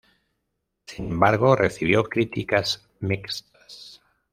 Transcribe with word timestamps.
Sin 0.87 1.09
embargo, 1.11 1.55
recibió 1.55 2.03
críticas 2.05 2.89
mixtas. 3.01 4.01